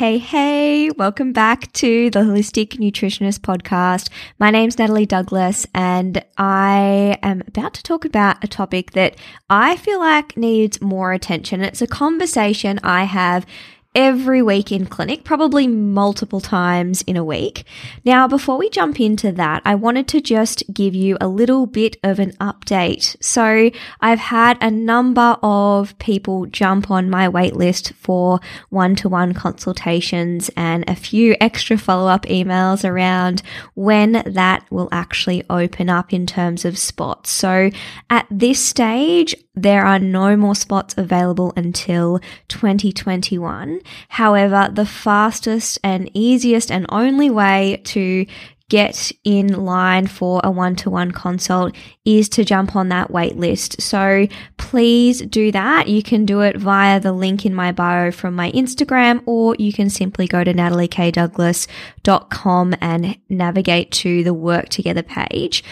Hey, 0.00 0.16
hey, 0.16 0.88
welcome 0.88 1.34
back 1.34 1.70
to 1.74 2.08
the 2.08 2.20
Holistic 2.20 2.78
Nutritionist 2.78 3.40
Podcast. 3.40 4.08
My 4.38 4.50
name's 4.50 4.78
Natalie 4.78 5.04
Douglas, 5.04 5.66
and 5.74 6.24
I 6.38 7.18
am 7.22 7.42
about 7.46 7.74
to 7.74 7.82
talk 7.82 8.06
about 8.06 8.42
a 8.42 8.48
topic 8.48 8.92
that 8.92 9.16
I 9.50 9.76
feel 9.76 9.98
like 9.98 10.38
needs 10.38 10.80
more 10.80 11.12
attention. 11.12 11.60
It's 11.60 11.82
a 11.82 11.86
conversation 11.86 12.80
I 12.82 13.04
have 13.04 13.44
every 13.94 14.40
week 14.40 14.70
in 14.70 14.86
clinic, 14.86 15.24
probably 15.24 15.66
multiple 15.66 16.40
times 16.40 17.02
in 17.02 17.16
a 17.16 17.24
week. 17.24 17.64
Now, 18.04 18.28
before 18.28 18.56
we 18.56 18.70
jump 18.70 19.00
into 19.00 19.32
that, 19.32 19.62
I 19.64 19.74
wanted 19.74 20.06
to 20.08 20.20
just 20.20 20.62
give 20.72 20.94
you 20.94 21.16
a 21.20 21.26
little 21.26 21.66
bit 21.66 21.96
of 22.04 22.20
an 22.20 22.30
update. 22.32 23.16
So 23.20 23.70
I've 24.00 24.18
had 24.20 24.58
a 24.60 24.70
number 24.70 25.36
of 25.42 25.98
people 25.98 26.46
jump 26.46 26.90
on 26.90 27.10
my 27.10 27.26
waitlist 27.28 27.92
for 27.94 28.38
one-to-one 28.68 29.34
consultations 29.34 30.50
and 30.56 30.88
a 30.88 30.94
few 30.94 31.34
extra 31.40 31.76
follow-up 31.76 32.26
emails 32.26 32.88
around 32.88 33.42
when 33.74 34.22
that 34.24 34.64
will 34.70 34.88
actually 34.92 35.42
open 35.50 35.90
up 35.90 36.12
in 36.12 36.26
terms 36.26 36.64
of 36.64 36.78
spots. 36.78 37.30
So 37.30 37.70
at 38.08 38.26
this 38.30 38.64
stage, 38.64 39.34
there 39.54 39.84
are 39.84 39.98
no 39.98 40.36
more 40.36 40.54
spots 40.54 40.94
available 40.96 41.52
until 41.56 42.20
2021. 42.48 43.80
However, 44.08 44.70
the 44.72 44.86
fastest 44.86 45.78
and 45.82 46.10
easiest 46.14 46.70
and 46.70 46.86
only 46.90 47.30
way 47.30 47.80
to 47.84 48.26
get 48.70 49.12
in 49.24 49.48
line 49.48 50.06
for 50.06 50.40
a 50.44 50.50
one 50.50 50.76
to 50.76 50.88
one 50.88 51.10
consult 51.10 51.76
is 52.04 52.30
to 52.30 52.44
jump 52.44 52.76
on 52.76 52.88
that 52.88 53.10
wait 53.10 53.36
list. 53.36 53.82
So 53.82 54.28
please 54.56 55.20
do 55.22 55.50
that. 55.50 55.88
You 55.88 56.04
can 56.04 56.24
do 56.24 56.40
it 56.40 56.56
via 56.56 57.00
the 57.00 57.12
link 57.12 57.44
in 57.44 57.54
my 57.54 57.72
bio 57.72 58.12
from 58.12 58.36
my 58.36 58.52
Instagram, 58.52 59.22
or 59.26 59.56
you 59.58 59.72
can 59.72 59.90
simply 59.90 60.28
go 60.28 60.44
to 60.44 60.54
nataliekdouglas.com 60.54 62.74
and 62.80 63.18
navigate 63.28 63.90
to 63.90 64.22
the 64.22 64.32
work 64.32 64.68
together 64.68 65.02
page. 65.02 65.64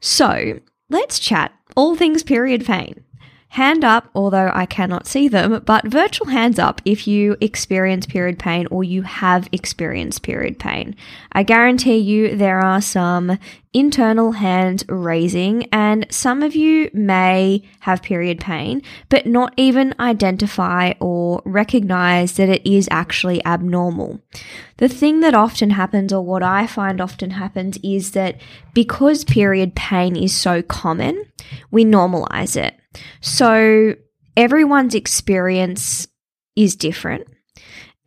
So 0.00 0.58
let's 0.88 1.20
chat 1.20 1.52
all 1.76 1.94
things 1.94 2.24
period 2.24 2.66
pain. 2.66 3.04
Hand 3.54 3.84
up, 3.84 4.08
although 4.14 4.52
I 4.54 4.64
cannot 4.64 5.08
see 5.08 5.26
them, 5.26 5.60
but 5.66 5.84
virtual 5.84 6.28
hands 6.28 6.56
up 6.60 6.80
if 6.84 7.08
you 7.08 7.36
experience 7.40 8.06
period 8.06 8.38
pain 8.38 8.68
or 8.70 8.84
you 8.84 9.02
have 9.02 9.48
experienced 9.50 10.22
period 10.22 10.60
pain. 10.60 10.94
I 11.32 11.42
guarantee 11.42 11.96
you 11.96 12.36
there 12.36 12.60
are 12.60 12.80
some 12.80 13.38
internal 13.72 14.32
hand 14.32 14.84
raising, 14.88 15.66
and 15.72 16.06
some 16.10 16.44
of 16.44 16.54
you 16.54 16.90
may 16.92 17.64
have 17.80 18.02
period 18.02 18.38
pain, 18.38 18.82
but 19.08 19.26
not 19.26 19.52
even 19.56 19.96
identify 19.98 20.92
or 21.00 21.42
recognize 21.44 22.34
that 22.34 22.48
it 22.48 22.64
is 22.64 22.86
actually 22.92 23.44
abnormal. 23.44 24.20
The 24.76 24.88
thing 24.88 25.20
that 25.20 25.34
often 25.34 25.70
happens, 25.70 26.12
or 26.12 26.24
what 26.24 26.44
I 26.44 26.68
find 26.68 27.00
often 27.00 27.30
happens, 27.32 27.80
is 27.82 28.12
that 28.12 28.40
because 28.74 29.24
period 29.24 29.74
pain 29.74 30.14
is 30.14 30.32
so 30.32 30.62
common, 30.62 31.24
we 31.72 31.84
normalize 31.84 32.56
it. 32.56 32.76
So 33.20 33.94
everyone's 34.36 34.94
experience 34.94 36.08
is 36.56 36.76
different. 36.76 37.26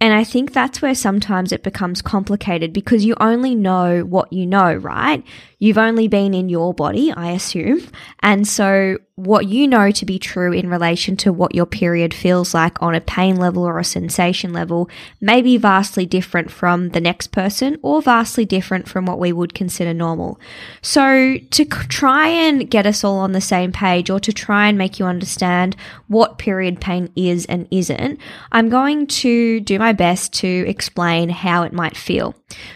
And 0.02 0.14
I 0.14 0.26
think 0.26 0.52
that's 0.52 0.82
where 0.82 0.96
sometimes 0.96 1.54
it 1.54 1.64
becomes 1.64 2.02
complicated 2.02 2.74
because 2.74 3.06
you 3.06 3.16
only 3.22 3.56
know 3.56 4.02
what 4.02 4.34
you 4.34 4.46
know, 4.46 4.74
right? 4.74 5.24
You've 5.60 5.78
only 5.78 6.10
been 6.10 6.34
in 6.34 6.50
your 6.50 6.74
body, 6.74 7.14
I 7.14 7.32
assume. 7.32 7.88
And 8.22 8.46
so 8.46 8.98
what 9.16 9.46
you 9.46 9.68
know 9.68 9.92
to 9.92 10.06
be 10.08 10.18
true 10.18 10.52
in 10.52 10.68
relation 10.68 11.16
to 11.16 11.32
what 11.32 11.54
your 11.54 11.68
period 11.68 12.16
feels 12.16 12.52
like 12.56 12.82
on 12.82 12.96
a 12.96 13.02
pain 13.02 13.36
level 13.36 13.64
or 13.64 13.78
a 13.78 13.84
sensation 13.84 14.52
level 14.52 14.90
may 15.22 15.40
be 15.40 15.56
vastly 15.56 16.04
different 16.04 16.50
from 16.50 16.90
the 16.90 17.00
next 17.00 17.28
person 17.28 17.78
or 17.84 18.02
vastly 18.02 18.44
different 18.44 18.88
from 18.88 19.06
what 19.06 19.20
we 19.20 19.32
would 19.32 19.54
consider 19.54 19.94
normal. 19.94 20.40
So 20.82 21.38
to 21.38 21.66
try 21.66 22.28
and 22.28 22.68
get 22.68 22.88
us 22.88 23.04
all 23.04 23.18
on 23.20 23.34
the 23.34 23.42
same 23.42 23.72
page 23.72 24.10
or 24.10 24.20
to 24.20 24.34
try 24.34 24.68
and 24.68 24.80
make 24.80 24.98
you 24.98 25.06
understand 25.06 25.76
what 26.08 26.40
period 26.40 26.82
pain 26.82 27.12
is 27.16 27.46
and 27.46 27.68
isn't, 27.70 28.20
I'm 28.52 28.70
going 28.70 29.06
to 29.08 29.60
do 29.60 29.78
my 29.78 29.94
best 29.94 30.34
to 30.36 30.66
explain 30.68 31.30
how 31.30 31.62
it 31.62 31.72
might 31.72 31.96
feel. 31.96 32.34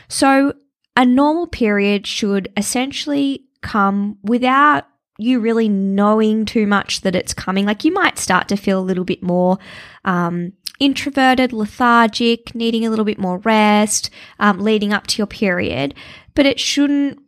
So 0.08 0.54
a 0.96 1.04
normal 1.04 1.48
period 1.48 2.06
should 2.06 2.52
essentially 2.56 3.46
come 3.62 4.20
without 4.22 4.86
you 5.18 5.40
really 5.40 5.68
knowing 5.68 6.46
too 6.46 6.68
much 6.68 7.02
that 7.02 7.16
it's 7.16 7.34
coming. 7.34 7.66
Like 7.66 7.84
you 7.84 7.94
might 7.94 8.20
start 8.20 8.48
to 8.50 8.56
feel 8.56 8.80
a 8.80 8.82
little 8.82 9.04
bit 9.04 9.24
more 9.24 9.58
um, 10.06 10.54
introverted, 10.80 11.54
lethargic, 11.54 12.54
needing 12.54 12.86
a 12.86 12.90
little 12.90 13.06
bit 13.06 13.18
more 13.18 13.40
rest 13.40 14.10
um, 14.40 14.60
leading 14.60 14.94
up 14.94 15.08
to 15.08 15.18
your 15.18 15.28
period, 15.28 15.94
but 16.36 16.46
it 16.46 16.60
shouldn't 16.60 17.20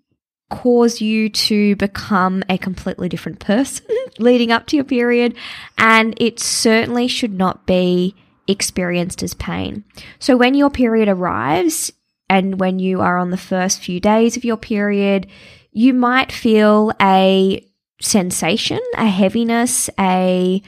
cause 0.49 0.99
you 0.99 1.29
to 1.29 1.75
become 1.75 2.43
a 2.49 2.57
completely 2.57 3.07
different 3.07 3.39
person 3.39 3.85
leading 4.19 4.51
up 4.51 4.65
to 4.67 4.75
your 4.75 4.85
period. 4.85 5.35
And 5.77 6.19
it 6.21 6.39
certainly 6.39 7.07
should 7.07 7.33
not 7.33 7.65
be 7.65 8.15
experienced 8.47 9.21
as 9.21 9.35
pain. 9.35 9.83
So 10.17 10.35
when 10.35 10.55
your 10.55 10.71
period 10.71 11.07
arrives, 11.07 11.91
and 12.29 12.59
when 12.59 12.77
you 12.77 13.01
are 13.01 13.17
on 13.17 13.31
the 13.31 13.37
first 13.37 13.81
few 13.81 13.99
days 13.99 14.37
of 14.37 14.43
your 14.43 14.57
period, 14.57 15.27
you 15.71 15.93
might 15.93 16.31
feel 16.31 16.91
a 17.01 17.65
sensation, 18.01 18.79
a 18.95 19.07
heaviness, 19.07 19.89
a 19.99 20.61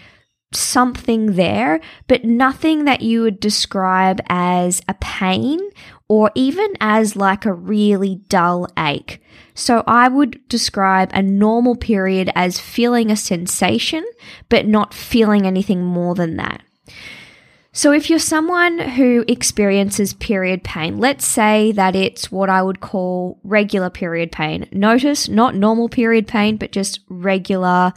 something 0.53 1.33
there, 1.33 1.79
but 2.07 2.25
nothing 2.25 2.85
that 2.85 3.01
you 3.01 3.21
would 3.21 3.39
describe 3.39 4.21
as 4.27 4.81
a 4.87 4.93
pain 4.95 5.59
or 6.09 6.29
even 6.35 6.73
as 6.81 7.15
like 7.15 7.45
a 7.45 7.53
really 7.53 8.15
dull 8.27 8.67
ache. 8.77 9.21
So 9.53 9.83
I 9.87 10.09
would 10.09 10.45
describe 10.49 11.09
a 11.13 11.21
normal 11.21 11.75
period 11.75 12.29
as 12.35 12.59
feeling 12.59 13.09
a 13.09 13.15
sensation, 13.15 14.03
but 14.49 14.67
not 14.67 14.93
feeling 14.93 15.45
anything 15.47 15.83
more 15.83 16.15
than 16.15 16.35
that. 16.37 16.61
So, 17.73 17.93
if 17.93 18.09
you're 18.09 18.19
someone 18.19 18.79
who 18.79 19.23
experiences 19.29 20.13
period 20.13 20.61
pain, 20.61 20.97
let's 20.97 21.25
say 21.25 21.71
that 21.71 21.95
it's 21.95 22.29
what 22.29 22.49
I 22.49 22.61
would 22.61 22.81
call 22.81 23.39
regular 23.43 23.89
period 23.89 24.29
pain. 24.29 24.67
Notice 24.73 25.29
not 25.29 25.55
normal 25.55 25.87
period 25.87 26.27
pain, 26.27 26.57
but 26.57 26.73
just 26.73 26.99
regular 27.07 27.93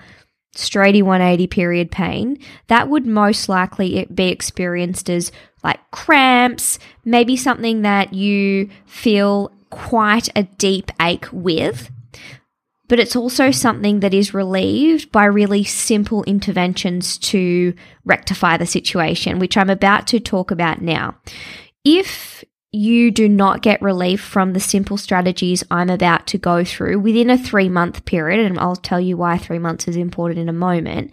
straighty 0.54 1.02
180 1.02 1.48
period 1.48 1.90
pain. 1.90 2.38
That 2.68 2.88
would 2.88 3.04
most 3.04 3.48
likely 3.48 4.06
be 4.14 4.28
experienced 4.28 5.10
as 5.10 5.32
like 5.64 5.80
cramps, 5.90 6.78
maybe 7.04 7.36
something 7.36 7.82
that 7.82 8.12
you 8.12 8.70
feel 8.86 9.50
quite 9.70 10.28
a 10.36 10.44
deep 10.44 10.92
ache 11.00 11.26
with 11.32 11.90
but 12.88 13.00
it's 13.00 13.16
also 13.16 13.50
something 13.50 14.00
that 14.00 14.14
is 14.14 14.34
relieved 14.34 15.10
by 15.10 15.24
really 15.24 15.64
simple 15.64 16.22
interventions 16.24 17.16
to 17.18 17.74
rectify 18.04 18.56
the 18.56 18.66
situation, 18.66 19.38
which 19.38 19.56
I'm 19.56 19.70
about 19.70 20.06
to 20.08 20.20
talk 20.20 20.50
about 20.50 20.82
now. 20.82 21.16
If 21.84 22.44
you 22.72 23.10
do 23.12 23.28
not 23.28 23.62
get 23.62 23.80
relief 23.80 24.20
from 24.20 24.52
the 24.52 24.60
simple 24.60 24.96
strategies 24.96 25.62
I'm 25.70 25.90
about 25.90 26.26
to 26.26 26.38
go 26.38 26.64
through 26.64 26.98
within 26.98 27.30
a 27.30 27.38
three 27.38 27.68
month 27.68 28.04
period, 28.04 28.44
and 28.44 28.58
I'll 28.58 28.76
tell 28.76 29.00
you 29.00 29.16
why 29.16 29.38
three 29.38 29.60
months 29.60 29.86
is 29.86 29.96
important 29.96 30.40
in 30.40 30.48
a 30.48 30.52
moment, 30.52 31.12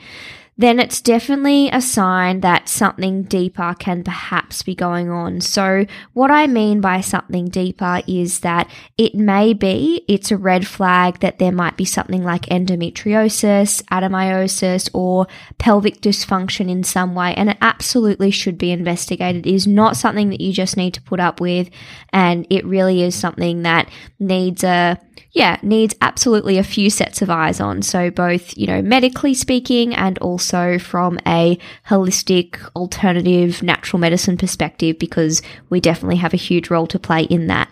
then 0.62 0.80
it's 0.80 1.02
definitely 1.02 1.70
a 1.70 1.82
sign 1.82 2.42
that 2.42 2.70
something 2.70 3.24
deeper 3.24 3.76
can 3.80 4.04
perhaps 4.04 4.64
be 4.64 4.76
going 4.76 5.10
on. 5.10 5.42
So, 5.42 5.86
what 6.14 6.32
I 6.32 6.48
mean 6.48 6.82
by 6.82 7.02
something 7.02 7.46
deeper 7.46 8.02
is 8.08 8.42
that 8.42 8.70
it 8.98 9.16
may 9.16 9.54
be 9.54 10.04
it's 10.08 10.32
a 10.32 10.38
red 10.38 10.68
flag 10.68 11.20
that 11.20 11.40
there 11.40 11.52
might 11.52 11.78
be 11.78 11.86
something 11.86 12.24
like 12.24 12.44
endometriosis, 12.44 13.84
adenomyosis, 13.86 14.90
or 14.94 15.28
pelvic 15.58 16.02
dysfunction 16.02 16.70
in 16.70 16.84
some 16.84 17.16
way, 17.16 17.34
and 17.36 17.50
it 17.50 17.58
absolutely 17.62 18.32
should 18.32 18.58
be 18.58 18.72
investigated. 18.72 19.46
It 19.46 19.54
is 19.54 19.68
not 19.68 19.98
something 19.98 20.30
that 20.30 20.42
you 20.42 20.54
just 20.54 20.78
need 20.78 20.94
to 20.94 21.02
put 21.02 21.20
up 21.20 21.40
with, 21.40 21.70
and 22.14 22.46
it 22.50 22.66
really 22.66 23.02
is 23.02 23.16
something 23.16 23.64
that 23.64 23.90
needs 24.20 24.64
a 24.64 25.00
yeah, 25.34 25.58
needs 25.62 25.96
absolutely 26.02 26.58
a 26.58 26.64
few 26.64 26.90
sets 26.90 27.22
of 27.22 27.30
eyes 27.30 27.62
on. 27.62 27.82
So, 27.84 28.12
both, 28.12 28.58
you 28.58 28.68
know, 28.68 28.82
medically 28.82 29.34
speaking 29.34 29.96
and 29.96 30.18
also 30.20 30.51
from 30.80 31.20
a 31.26 31.58
holistic, 31.90 32.60
alternative, 32.76 33.64
natural 33.64 34.00
medicine 34.00 34.38
perspective, 34.38 35.00
because 35.00 35.42
we 35.70 35.80
definitely 35.80 36.18
have 36.18 36.34
a 36.34 36.38
huge 36.38 36.70
role 36.70 36.88
to 36.88 37.00
play 37.00 37.24
in 37.24 37.48
that. 37.48 37.70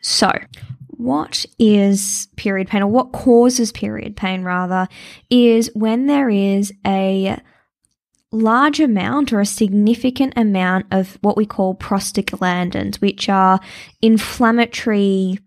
So, 0.00 0.30
what 0.88 1.46
is 1.58 2.28
period 2.36 2.68
pain, 2.68 2.82
or 2.82 2.88
what 2.88 3.12
causes 3.12 3.72
period 3.72 4.16
pain, 4.16 4.42
rather, 4.42 4.88
is 5.30 5.70
when 5.74 6.06
there 6.06 6.28
is 6.30 6.72
a 6.86 7.40
large 8.32 8.80
amount 8.80 9.32
or 9.32 9.40
a 9.40 9.46
significant 9.46 10.32
amount 10.36 10.86
of 10.90 11.18
what 11.20 11.36
we 11.36 11.44
call 11.44 11.74
prostaglandins, 11.74 13.00
which 13.00 13.28
are 13.28 13.60
inflammatory 14.00 15.38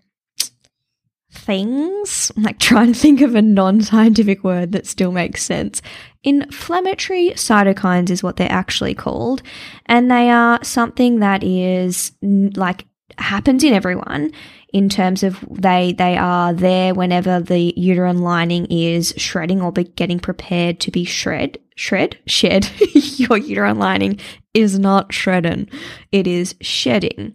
things. 1.36 2.32
Like 2.36 2.60
trying 2.60 2.94
to 2.94 3.00
think 3.00 3.22
of 3.22 3.36
a 3.36 3.42
non 3.42 3.82
scientific 3.82 4.44
word 4.44 4.72
that 4.72 4.88
still 4.88 5.12
makes 5.12 5.44
sense. 5.44 5.82
Inflammatory 6.24 7.32
cytokines 7.32 8.10
is 8.10 8.24
what 8.24 8.38
they're 8.38 8.52
actually 8.52 8.96
called. 8.96 9.44
And 9.86 10.10
they 10.10 10.30
are 10.30 10.64
something 10.64 11.20
that 11.20 11.44
is 11.44 12.12
like 12.22 12.86
happens 13.18 13.64
in 13.64 13.74
everyone 13.74 14.32
in 14.74 14.90
terms 14.90 15.24
of 15.24 15.44
they 15.50 15.94
they 15.94 16.18
are 16.18 16.54
there 16.54 16.94
whenever 16.94 17.40
the 17.40 17.74
uterine 17.78 18.20
lining 18.20 18.66
is 18.66 19.14
shredding 19.16 19.62
or 19.62 19.72
be 19.72 19.84
getting 19.84 20.20
prepared 20.20 20.80
to 20.80 20.92
be 20.92 21.06
shred 21.06 21.58
shred 21.76 22.18
shed 22.28 22.70
your 22.94 23.38
uterine 23.38 23.78
lining 23.78 24.20
is 24.54 24.78
not 24.78 25.14
shredding 25.14 25.70
it 26.12 26.28
is 26.28 26.56
shedding 26.62 27.34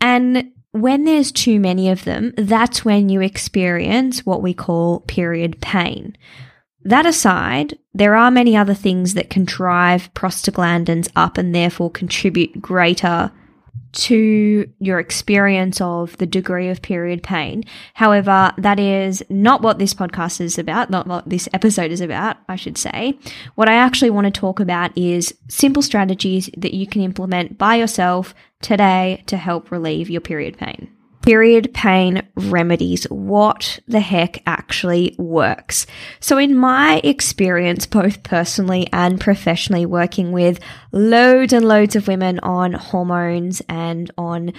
and 0.00 0.50
when 0.72 1.04
there's 1.04 1.30
too 1.30 1.60
many 1.60 1.90
of 1.90 2.04
them 2.04 2.32
that's 2.36 2.84
when 2.84 3.08
you 3.08 3.20
experience 3.20 4.26
what 4.26 4.42
we 4.42 4.54
call 4.54 5.00
period 5.00 5.60
pain. 5.60 6.16
That 6.84 7.06
aside, 7.06 7.78
there 7.94 8.16
are 8.16 8.30
many 8.30 8.56
other 8.56 8.74
things 8.74 9.14
that 9.14 9.30
can 9.30 9.44
drive 9.44 10.12
prostaglandins 10.14 11.08
up 11.14 11.38
and 11.38 11.54
therefore 11.54 11.90
contribute 11.90 12.60
greater 12.60 13.30
to 13.92 14.70
your 14.78 14.98
experience 14.98 15.80
of 15.80 16.16
the 16.18 16.26
degree 16.26 16.68
of 16.68 16.82
period 16.82 17.22
pain. 17.22 17.64
However, 17.94 18.52
that 18.58 18.80
is 18.80 19.22
not 19.28 19.62
what 19.62 19.78
this 19.78 19.94
podcast 19.94 20.40
is 20.40 20.58
about, 20.58 20.90
not 20.90 21.06
what 21.06 21.28
this 21.28 21.48
episode 21.52 21.90
is 21.90 22.00
about, 22.00 22.36
I 22.48 22.56
should 22.56 22.78
say. 22.78 23.18
What 23.54 23.68
I 23.68 23.74
actually 23.74 24.10
want 24.10 24.26
to 24.26 24.40
talk 24.40 24.60
about 24.60 24.96
is 24.96 25.34
simple 25.48 25.82
strategies 25.82 26.48
that 26.56 26.74
you 26.74 26.86
can 26.86 27.02
implement 27.02 27.58
by 27.58 27.76
yourself 27.76 28.34
today 28.60 29.22
to 29.26 29.36
help 29.36 29.70
relieve 29.70 30.08
your 30.08 30.20
period 30.20 30.56
pain 30.56 30.88
period 31.22 31.72
pain 31.72 32.26
remedies. 32.36 33.04
What 33.04 33.80
the 33.88 34.00
heck 34.00 34.42
actually 34.46 35.14
works? 35.18 35.86
So 36.20 36.38
in 36.38 36.56
my 36.56 37.00
experience, 37.04 37.86
both 37.86 38.22
personally 38.22 38.88
and 38.92 39.20
professionally 39.20 39.86
working 39.86 40.32
with 40.32 40.60
loads 40.92 41.52
and 41.52 41.66
loads 41.66 41.96
of 41.96 42.08
women 42.08 42.38
on 42.40 42.72
hormones 42.72 43.62
and 43.68 44.10
on 44.18 44.52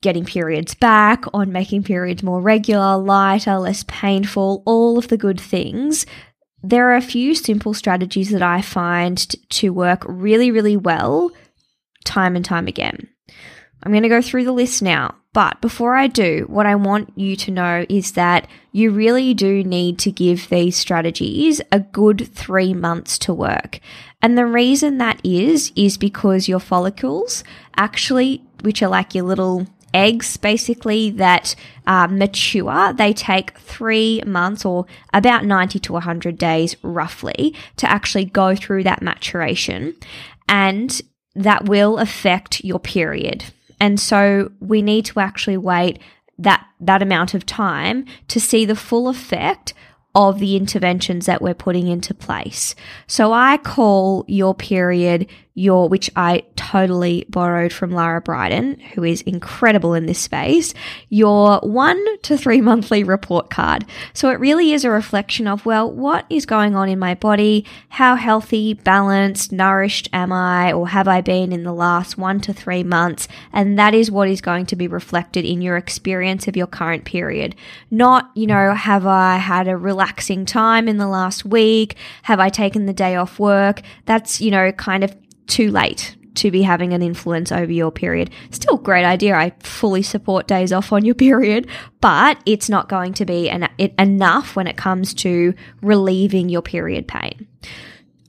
getting 0.00 0.24
periods 0.24 0.74
back, 0.74 1.24
on 1.34 1.50
making 1.50 1.82
periods 1.82 2.22
more 2.22 2.40
regular, 2.40 2.96
lighter, 2.96 3.58
less 3.58 3.84
painful, 3.88 4.62
all 4.64 4.98
of 4.98 5.08
the 5.08 5.16
good 5.16 5.40
things. 5.40 6.06
There 6.62 6.90
are 6.90 6.96
a 6.96 7.02
few 7.02 7.34
simple 7.34 7.74
strategies 7.74 8.30
that 8.30 8.42
I 8.42 8.62
find 8.62 9.18
to 9.50 9.72
work 9.72 10.04
really, 10.06 10.50
really 10.50 10.76
well 10.76 11.30
time 12.04 12.36
and 12.36 12.44
time 12.44 12.66
again. 12.66 13.08
I'm 13.82 13.92
going 13.92 14.02
to 14.02 14.08
go 14.08 14.22
through 14.22 14.44
the 14.44 14.52
list 14.52 14.82
now. 14.82 15.14
But 15.34 15.60
before 15.60 15.94
I 15.94 16.06
do, 16.06 16.46
what 16.48 16.66
I 16.66 16.74
want 16.74 17.12
you 17.16 17.36
to 17.36 17.50
know 17.50 17.84
is 17.88 18.12
that 18.12 18.48
you 18.72 18.90
really 18.90 19.34
do 19.34 19.62
need 19.62 19.98
to 20.00 20.10
give 20.10 20.48
these 20.48 20.76
strategies 20.76 21.60
a 21.70 21.80
good 21.80 22.28
three 22.34 22.72
months 22.72 23.18
to 23.20 23.34
work. 23.34 23.78
And 24.22 24.36
the 24.36 24.46
reason 24.46 24.98
that 24.98 25.20
is, 25.24 25.70
is 25.76 25.98
because 25.98 26.48
your 26.48 26.60
follicles 26.60 27.44
actually, 27.76 28.42
which 28.62 28.82
are 28.82 28.88
like 28.88 29.14
your 29.14 29.24
little 29.24 29.66
eggs 29.94 30.36
basically 30.36 31.10
that 31.10 31.54
uh, 31.86 32.06
mature, 32.08 32.92
they 32.92 33.12
take 33.12 33.56
three 33.58 34.22
months 34.26 34.64
or 34.64 34.86
about 35.12 35.44
90 35.44 35.78
to 35.78 35.92
100 35.92 36.38
days 36.38 36.76
roughly 36.82 37.54
to 37.76 37.90
actually 37.90 38.24
go 38.24 38.54
through 38.54 38.82
that 38.84 39.02
maturation. 39.02 39.94
And 40.48 41.00
that 41.34 41.66
will 41.66 41.98
affect 41.98 42.64
your 42.64 42.80
period. 42.80 43.44
And 43.80 43.98
so 44.00 44.50
we 44.60 44.82
need 44.82 45.04
to 45.06 45.20
actually 45.20 45.56
wait 45.56 46.00
that, 46.38 46.66
that 46.80 47.02
amount 47.02 47.34
of 47.34 47.46
time 47.46 48.04
to 48.28 48.40
see 48.40 48.64
the 48.64 48.76
full 48.76 49.08
effect 49.08 49.74
of 50.14 50.38
the 50.38 50.56
interventions 50.56 51.26
that 51.26 51.42
we're 51.42 51.54
putting 51.54 51.86
into 51.86 52.14
place. 52.14 52.74
So 53.06 53.32
I 53.32 53.58
call 53.58 54.24
your 54.26 54.54
period 54.54 55.28
your, 55.58 55.88
which 55.88 56.08
I 56.14 56.44
totally 56.54 57.26
borrowed 57.28 57.72
from 57.72 57.90
Lara 57.90 58.22
Briden, 58.22 58.80
who 58.94 59.02
is 59.02 59.22
incredible 59.22 59.94
in 59.94 60.06
this 60.06 60.20
space, 60.20 60.72
your 61.08 61.58
one 61.60 62.02
to 62.22 62.38
three 62.38 62.60
monthly 62.68 63.02
report 63.02 63.50
card. 63.50 63.84
So 64.12 64.30
it 64.30 64.38
really 64.40 64.72
is 64.72 64.84
a 64.84 64.90
reflection 64.90 65.48
of, 65.48 65.66
well, 65.66 65.90
what 65.90 66.26
is 66.30 66.46
going 66.46 66.76
on 66.76 66.88
in 66.88 66.98
my 66.98 67.14
body? 67.14 67.64
How 67.88 68.14
healthy, 68.14 68.74
balanced, 68.74 69.50
nourished 69.50 70.08
am 70.12 70.32
I, 70.32 70.72
or 70.72 70.88
have 70.88 71.08
I 71.08 71.20
been 71.20 71.52
in 71.52 71.64
the 71.64 71.72
last 71.72 72.16
one 72.16 72.40
to 72.40 72.52
three 72.52 72.84
months? 72.84 73.26
And 73.52 73.78
that 73.78 73.94
is 73.94 74.10
what 74.10 74.28
is 74.28 74.40
going 74.40 74.66
to 74.66 74.76
be 74.76 74.86
reflected 74.86 75.44
in 75.44 75.60
your 75.60 75.76
experience 75.76 76.46
of 76.46 76.56
your 76.56 76.68
current 76.68 77.04
period. 77.04 77.56
Not, 77.90 78.30
you 78.34 78.46
know, 78.46 78.74
have 78.74 79.06
I 79.06 79.36
had 79.36 79.66
a 79.66 79.76
relaxing 79.76 80.46
time 80.46 80.88
in 80.88 80.98
the 80.98 81.08
last 81.08 81.44
week? 81.44 81.96
Have 82.22 82.38
I 82.38 82.48
taken 82.48 82.86
the 82.86 82.92
day 82.92 83.16
off 83.16 83.40
work? 83.40 83.82
That's, 84.06 84.40
you 84.40 84.52
know, 84.52 84.70
kind 84.72 85.02
of 85.02 85.16
too 85.48 85.70
late 85.70 86.16
to 86.38 86.50
be 86.50 86.62
having 86.62 86.92
an 86.92 87.02
influence 87.02 87.50
over 87.50 87.70
your 87.70 87.90
period. 87.90 88.30
Still 88.50 88.76
great 88.76 89.04
idea. 89.04 89.34
I 89.34 89.52
fully 89.60 90.02
support 90.02 90.46
days 90.46 90.72
off 90.72 90.92
on 90.92 91.04
your 91.04 91.14
period, 91.26 91.68
but 92.00 92.40
it's 92.46 92.68
not 92.68 92.88
going 92.88 93.14
to 93.14 93.24
be 93.26 93.48
enough 93.98 94.56
when 94.56 94.66
it 94.66 94.76
comes 94.76 95.14
to 95.14 95.54
relieving 95.82 96.48
your 96.48 96.62
period 96.62 97.08
pain. 97.08 97.46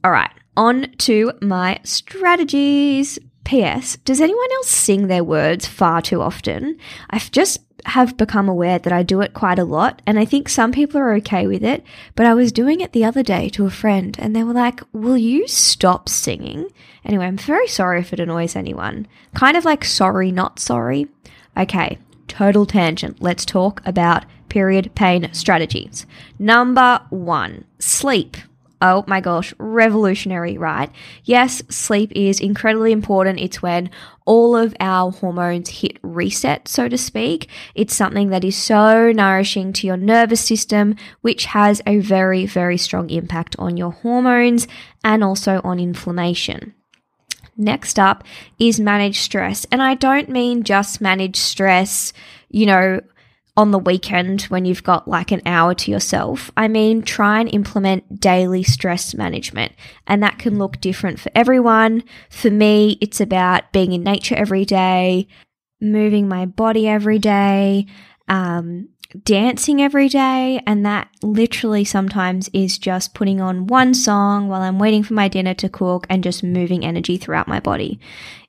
All 0.04 0.12
right, 0.12 0.31
on 0.57 0.92
to 1.00 1.31
my 1.42 1.80
strategies. 1.83 3.19
P.S. 3.45 3.98
Does 3.98 4.22
anyone 4.22 4.51
else 4.57 4.68
sing 4.68 5.07
their 5.07 5.24
words 5.24 5.65
far 5.65 6.04
too 6.04 6.22
often? 6.22 6.77
I've 7.10 7.31
just 7.31 7.60
have 7.85 8.17
become 8.17 8.49
aware 8.49 8.79
that 8.79 8.93
I 8.93 9.03
do 9.03 9.21
it 9.21 9.33
quite 9.33 9.59
a 9.59 9.63
lot, 9.63 10.01
and 10.05 10.19
I 10.19 10.25
think 10.25 10.49
some 10.49 10.71
people 10.71 10.99
are 10.99 11.13
okay 11.15 11.47
with 11.47 11.63
it. 11.63 11.83
But 12.15 12.25
I 12.25 12.33
was 12.33 12.51
doing 12.51 12.81
it 12.81 12.91
the 12.93 13.05
other 13.05 13.23
day 13.23 13.49
to 13.49 13.65
a 13.65 13.71
friend, 13.71 14.15
and 14.19 14.35
they 14.35 14.43
were 14.43 14.53
like, 14.53 14.81
Will 14.93 15.17
you 15.17 15.47
stop 15.47 16.09
singing? 16.09 16.69
Anyway, 17.05 17.25
I'm 17.25 17.37
very 17.37 17.67
sorry 17.67 17.99
if 17.99 18.13
it 18.13 18.19
annoys 18.19 18.55
anyone. 18.55 19.07
Kind 19.33 19.57
of 19.57 19.65
like 19.65 19.85
sorry, 19.85 20.31
not 20.31 20.59
sorry. 20.59 21.07
Okay, 21.57 21.98
total 22.27 22.65
tangent. 22.65 23.21
Let's 23.21 23.45
talk 23.45 23.81
about 23.86 24.25
period 24.50 24.93
pain 24.95 25.29
strategies. 25.33 26.05
Number 26.38 27.01
one, 27.09 27.65
sleep. 27.79 28.38
Oh 28.81 29.03
my 29.07 29.19
gosh, 29.19 29.53
revolutionary, 29.57 30.57
right? 30.57 30.89
Yes, 31.25 31.62
sleep 31.69 32.13
is 32.15 32.39
incredibly 32.39 32.93
important. 32.93 33.39
It's 33.39 33.62
when 33.62 33.89
all 34.25 34.55
of 34.55 34.74
our 34.79 35.12
hormones 35.12 35.69
hit 35.69 36.00
reset, 36.01 36.67
so 36.69 36.88
to 36.88 36.98
speak. 36.98 37.50
It's 37.75 37.93
something 37.93 38.29
that 38.29 38.45
is 38.45 38.55
so 38.55 39.12
nourishing 39.12 39.74
to 39.74 39.88
your 39.88 39.98
nervous 39.98 40.39
system, 40.39 40.95
which 41.21 41.45
has 41.45 41.81
a 41.86 42.00
very, 42.00 42.45
very 42.45 42.77
strong 42.77 43.09
impact 43.09 43.55
on 43.59 43.75
your 43.75 43.91
hormones 43.91 44.65
and 45.03 45.25
also 45.25 45.59
on 45.65 45.79
inflammation. 45.79 46.74
Next 47.57 48.00
up 48.00 48.24
is 48.57 48.79
manage 48.79 49.19
stress. 49.19 49.65
And 49.69 49.83
I 49.83 49.95
don't 49.95 50.29
mean 50.29 50.63
just 50.63 51.01
manage 51.01 51.36
stress, 51.36 52.13
you 52.50 52.65
know, 52.65 53.01
on 53.58 53.72
the 53.72 53.79
weekend 53.79 54.44
when 54.44 54.65
you've 54.65 54.84
got 54.84 55.08
like 55.08 55.32
an 55.32 55.41
hour 55.46 55.74
to 55.74 55.91
yourself. 55.91 56.50
I 56.56 56.68
mean, 56.68 57.01
try 57.01 57.39
and 57.39 57.53
implement 57.53 58.20
daily 58.20 58.63
stress 58.63 59.13
management. 59.13 59.74
And 60.08 60.24
that 60.24 60.39
can 60.39 60.58
look 60.58 60.79
different 60.79 61.20
for 61.20 61.32
everyone. 61.36 62.03
For 62.29 62.50
me, 62.50 62.98
it's 63.01 63.20
about 63.20 63.72
being 63.74 63.91
in 63.91 64.03
nature 64.03 64.36
every 64.36 64.65
day, 64.65 65.27
moving 65.82 66.27
my 66.27 66.46
body 66.46 66.88
every 66.88 67.20
day, 67.20 67.86
um, 68.27 68.89
dancing 69.24 69.82
every 69.82 70.08
day. 70.10 70.62
And 70.66 70.86
that 70.86 71.10
literally 71.22 71.84
sometimes 71.84 72.50
is 72.54 72.78
just 72.78 73.13
putting 73.13 73.42
on 73.42 73.68
one 73.68 73.94
song 73.94 74.48
while 74.48 74.62
I'm 74.62 74.80
waiting 74.80 75.04
for 75.04 75.13
my 75.13 75.28
dinner 75.28 75.54
to 75.56 75.70
cook 75.70 76.06
and 76.10 76.24
just 76.24 76.44
moving 76.44 76.86
energy 76.86 77.18
throughout 77.18 77.48
my 77.48 77.60
body. 77.60 78.00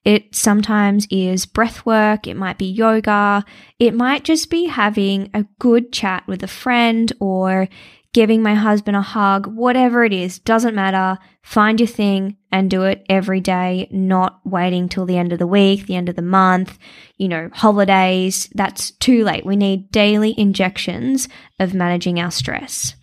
It 0.04 0.34
sometimes 0.34 1.06
is 1.10 1.46
breath 1.46 1.84
work. 1.84 2.26
It 2.26 2.36
might 2.36 2.58
be 2.58 2.66
yoga. 2.66 3.44
It 3.78 3.94
might 3.94 4.24
just 4.24 4.48
be 4.50 4.66
having 4.66 5.30
a 5.34 5.44
good 5.58 5.92
chat 5.92 6.26
with 6.26 6.42
a 6.42 6.48
friend 6.48 7.12
or 7.20 7.68
giving 8.12 8.42
my 8.42 8.54
husband 8.54 8.96
a 8.96 9.02
hug, 9.02 9.46
whatever 9.46 10.04
it 10.04 10.12
is, 10.12 10.38
doesn't 10.38 10.74
matter. 10.74 11.18
Find 11.42 11.78
your 11.78 11.86
thing 11.86 12.36
and 12.50 12.70
do 12.70 12.82
it 12.82 13.04
every 13.08 13.40
day, 13.40 13.88
not 13.90 14.40
waiting 14.44 14.88
till 14.88 15.06
the 15.06 15.16
end 15.16 15.32
of 15.32 15.38
the 15.38 15.46
week, 15.46 15.86
the 15.86 15.96
end 15.96 16.08
of 16.08 16.16
the 16.16 16.22
month, 16.22 16.78
you 17.16 17.28
know, 17.28 17.48
holidays. 17.52 18.48
That's 18.54 18.90
too 18.92 19.24
late. 19.24 19.46
We 19.46 19.56
need 19.56 19.90
daily 19.92 20.34
injections 20.38 21.28
of 21.58 21.74
managing 21.74 22.18
our 22.18 22.30
stress. 22.30 22.94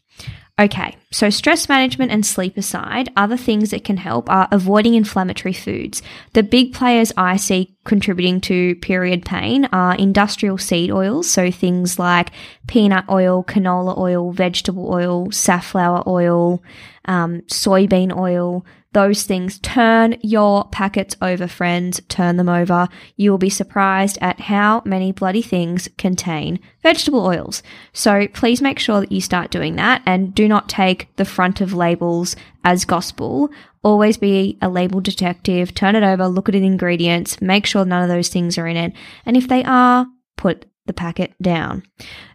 Okay, 0.60 0.98
so 1.12 1.30
stress 1.30 1.70
management 1.70 2.12
and 2.12 2.26
sleep 2.26 2.58
aside, 2.58 3.10
other 3.16 3.38
things 3.38 3.70
that 3.70 3.84
can 3.84 3.98
help 3.98 4.28
are 4.28 4.48
avoiding 4.52 4.96
inflammatory 4.96 5.54
foods. 5.54 6.02
The 6.34 6.42
big 6.42 6.74
players 6.74 7.12
I 7.16 7.38
see 7.38 7.78
contributing 7.86 8.42
to 8.42 8.74
period 8.78 9.24
pain 9.24 9.70
are 9.72 9.96
industrial 9.96 10.58
seed 10.58 10.90
oils, 10.90 11.30
so 11.30 11.52
things 11.52 12.00
like 12.00 12.32
peanut 12.66 13.06
oil, 13.08 13.44
canola 13.44 13.96
oil, 14.00 14.32
vegetable 14.32 14.92
oil, 14.92 15.32
safflower 15.32 16.02
oil, 16.08 16.64
um, 17.06 17.42
soybean 17.42 18.18
oil. 18.18 18.66
Those 18.98 19.24
things. 19.26 19.60
Turn 19.60 20.18
your 20.24 20.68
packets 20.70 21.16
over, 21.22 21.48
friends. 21.48 22.02
Turn 22.10 22.38
them 22.38 22.50
over. 22.50 22.90
You 23.16 23.30
will 23.30 23.38
be 23.38 23.50
surprised 23.50 24.18
at 24.22 24.40
how 24.40 24.82
many 24.86 25.12
bloody 25.12 25.44
things 25.44 25.88
contain 26.00 26.60
vegetable 26.82 27.24
oils. 27.24 27.62
So 27.94 28.28
please 28.30 28.60
make 28.60 28.80
sure 28.80 29.00
that 29.00 29.12
you 29.12 29.22
start 29.22 29.52
doing 29.52 29.76
that 29.76 30.02
and 30.08 30.34
do 30.34 30.48
not 30.48 30.68
take 30.68 31.16
the 31.16 31.26
front 31.26 31.62
of 31.62 31.74
labels 31.74 32.36
as 32.64 32.86
gospel. 32.86 33.52
Always 33.84 34.18
be 34.18 34.58
a 34.64 34.68
label 34.68 35.00
detective. 35.00 35.76
Turn 35.76 35.96
it 35.96 36.02
over, 36.02 36.28
look 36.28 36.50
at 36.50 36.54
the 36.54 36.66
ingredients, 36.66 37.40
make 37.40 37.68
sure 37.68 37.86
none 37.86 38.02
of 38.02 38.10
those 38.10 38.30
things 38.30 38.58
are 38.58 38.66
in 38.66 38.78
it. 38.78 38.94
And 39.28 39.38
if 39.38 39.48
they 39.48 39.64
are, 39.64 40.08
put 40.38 40.66
the 40.88 40.94
packet 40.94 41.36
down. 41.40 41.84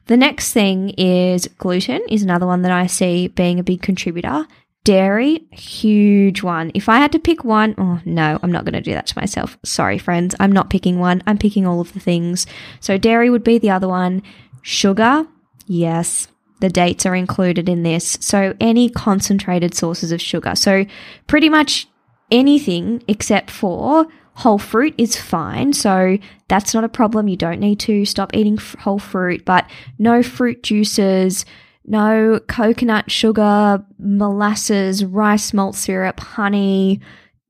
The 0.07 0.17
next 0.17 0.53
thing 0.53 0.91
is 0.91 1.49
gluten 1.59 2.03
is 2.09 2.23
another 2.23 2.47
one 2.47 2.63
that 2.63 2.71
I 2.71 2.87
see 2.87 3.27
being 3.27 3.59
a 3.59 3.65
big 3.65 3.83
contributor. 3.83 4.47
Dairy, 4.85 5.47
huge 5.53 6.43
one. 6.43 6.73
If 6.75 6.89
I 6.89 6.99
had 6.99 7.13
to 7.13 7.21
pick 7.21 7.45
one, 7.45 7.75
oh 7.79 8.01
no, 8.05 8.41
I'm 8.43 8.51
not 8.51 8.65
going 8.65 8.75
to 8.75 8.81
do 8.81 8.93
that 8.93 9.07
to 9.09 9.19
myself. 9.19 9.57
Sorry, 9.65 9.97
friends. 9.97 10.35
I'm 10.41 10.51
not 10.51 10.71
picking 10.71 10.99
one. 10.99 11.23
I'm 11.27 11.39
picking 11.39 11.67
all 11.67 11.81
of 11.81 11.93
the 11.93 12.01
things. 12.01 12.47
So 12.81 12.99
dairy 12.99 13.31
would 13.31 13.45
be 13.45 13.59
the 13.59 13.71
other 13.71 13.87
one. 13.87 14.23
Sugar, 14.63 15.27
yes. 15.67 16.27
The 16.61 16.69
dates 16.69 17.07
are 17.07 17.15
included 17.15 17.69
in 17.69 17.85
this. 17.85 18.19
So 18.21 18.55
any 18.61 18.89
concentrated 18.89 19.75
sources 19.75 20.11
of 20.11 20.21
sugar. 20.21 20.57
So 20.57 20.85
pretty 21.29 21.49
much 21.49 21.87
anything 22.31 23.05
except 23.07 23.51
for 23.51 24.07
whole 24.35 24.59
fruit 24.59 24.95
is 24.99 25.17
fine. 25.17 25.73
So 25.73 26.19
that's 26.49 26.75
not 26.75 26.85
a 26.85 26.89
problem. 26.89 27.29
You 27.29 27.37
don't 27.37 27.61
need 27.61 27.79
to 27.81 28.05
stop 28.05 28.35
eating 28.35 28.59
whole 28.81 28.99
fruit, 28.99 29.45
but 29.45 29.69
no 29.99 30.23
fruit 30.23 30.63
juices, 30.63 31.45
no 31.85 32.41
coconut 32.47 33.11
sugar, 33.11 33.85
molasses, 33.99 35.05
rice 35.05 35.53
malt 35.53 35.75
syrup, 35.75 36.21
honey, 36.21 37.01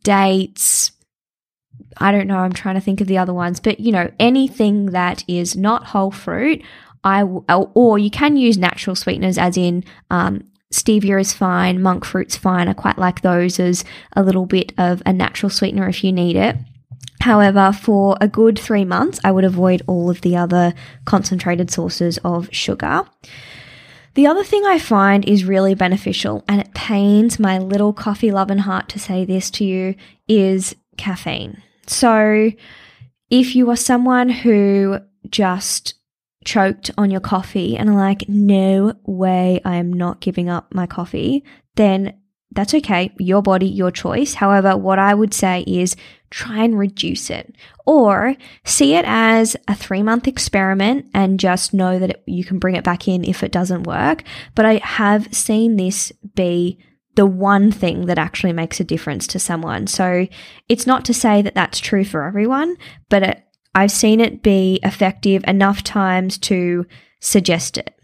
dates. 0.04 0.92
I 1.98 2.12
don't 2.12 2.26
know. 2.26 2.38
I'm 2.38 2.52
trying 2.52 2.76
to 2.76 2.80
think 2.80 3.00
of 3.00 3.06
the 3.06 3.18
other 3.18 3.34
ones, 3.34 3.60
but 3.60 3.80
you 3.80 3.92
know, 3.92 4.10
anything 4.18 4.86
that 4.86 5.24
is 5.28 5.56
not 5.56 5.86
whole 5.86 6.10
fruit, 6.10 6.62
I 7.04 7.20
w- 7.20 7.44
or 7.48 7.98
you 7.98 8.10
can 8.10 8.36
use 8.36 8.56
natural 8.56 8.96
sweeteners, 8.96 9.36
as 9.36 9.56
in 9.56 9.84
um, 10.10 10.44
stevia 10.72 11.20
is 11.20 11.32
fine, 11.32 11.82
monk 11.82 12.04
fruit's 12.04 12.36
fine. 12.36 12.68
I 12.68 12.72
quite 12.72 12.98
like 12.98 13.20
those 13.20 13.60
as 13.60 13.84
a 14.14 14.22
little 14.22 14.46
bit 14.46 14.72
of 14.78 15.02
a 15.04 15.12
natural 15.12 15.50
sweetener 15.50 15.88
if 15.88 16.02
you 16.02 16.12
need 16.12 16.36
it. 16.36 16.56
However, 17.20 17.72
for 17.72 18.16
a 18.20 18.26
good 18.26 18.58
three 18.58 18.84
months, 18.84 19.20
I 19.22 19.30
would 19.30 19.44
avoid 19.44 19.82
all 19.86 20.10
of 20.10 20.22
the 20.22 20.36
other 20.36 20.74
concentrated 21.04 21.70
sources 21.70 22.18
of 22.24 22.48
sugar. 22.50 23.04
The 24.14 24.26
other 24.26 24.44
thing 24.44 24.64
I 24.66 24.78
find 24.78 25.24
is 25.24 25.44
really 25.44 25.74
beneficial, 25.74 26.44
and 26.46 26.60
it 26.60 26.74
pains 26.74 27.38
my 27.38 27.58
little 27.58 27.92
coffee 27.92 28.30
loving 28.30 28.58
heart 28.58 28.88
to 28.90 28.98
say 28.98 29.24
this 29.24 29.50
to 29.52 29.64
you, 29.64 29.94
is 30.28 30.76
caffeine. 30.98 31.62
So, 31.86 32.50
if 33.30 33.56
you 33.56 33.70
are 33.70 33.76
someone 33.76 34.28
who 34.28 34.98
just 35.30 35.94
choked 36.44 36.90
on 36.98 37.10
your 37.10 37.20
coffee 37.20 37.76
and 37.76 37.88
are 37.88 37.96
like, 37.96 38.28
no 38.28 38.94
way, 39.04 39.60
I 39.64 39.76
am 39.76 39.92
not 39.92 40.20
giving 40.20 40.50
up 40.50 40.74
my 40.74 40.86
coffee, 40.86 41.44
then 41.76 42.14
that's 42.54 42.74
okay. 42.74 43.12
Your 43.18 43.42
body, 43.42 43.66
your 43.66 43.90
choice. 43.90 44.34
However, 44.34 44.76
what 44.76 44.98
I 44.98 45.14
would 45.14 45.34
say 45.34 45.64
is 45.66 45.96
try 46.30 46.64
and 46.64 46.78
reduce 46.78 47.30
it 47.30 47.54
or 47.84 48.36
see 48.64 48.94
it 48.94 49.04
as 49.06 49.56
a 49.68 49.74
three 49.74 50.02
month 50.02 50.26
experiment 50.26 51.06
and 51.14 51.40
just 51.40 51.74
know 51.74 51.98
that 51.98 52.10
it, 52.10 52.22
you 52.26 52.44
can 52.44 52.58
bring 52.58 52.74
it 52.74 52.84
back 52.84 53.08
in 53.08 53.24
if 53.24 53.42
it 53.42 53.52
doesn't 53.52 53.84
work. 53.84 54.24
But 54.54 54.66
I 54.66 54.80
have 54.82 55.32
seen 55.34 55.76
this 55.76 56.12
be 56.34 56.78
the 57.14 57.26
one 57.26 57.70
thing 57.70 58.06
that 58.06 58.18
actually 58.18 58.52
makes 58.52 58.80
a 58.80 58.84
difference 58.84 59.26
to 59.28 59.38
someone. 59.38 59.86
So 59.86 60.26
it's 60.68 60.86
not 60.86 61.04
to 61.06 61.14
say 61.14 61.42
that 61.42 61.54
that's 61.54 61.78
true 61.78 62.04
for 62.04 62.24
everyone, 62.24 62.76
but 63.10 63.22
it, 63.22 63.44
I've 63.74 63.92
seen 63.92 64.20
it 64.20 64.42
be 64.42 64.80
effective 64.82 65.44
enough 65.46 65.82
times 65.82 66.38
to 66.38 66.86
suggest 67.20 67.78
it. 67.78 67.94